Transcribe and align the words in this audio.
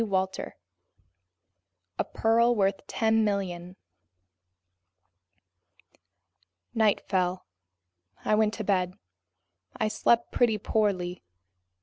CHAPTER 0.03 0.43
3 0.55 0.55
A 1.99 2.03
Pearl 2.05 2.55
Worth 2.55 2.87
Ten 2.87 3.23
Million 3.23 3.75
NIGHT 6.73 7.01
FELL. 7.07 7.45
I 8.25 8.33
went 8.33 8.55
to 8.55 8.63
bed. 8.63 8.95
I 9.77 9.89
slept 9.89 10.31
pretty 10.31 10.57
poorly. 10.57 11.21